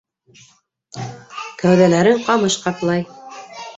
[1.65, 3.05] Кәүҙәләрен ҡамыш ҡаплай.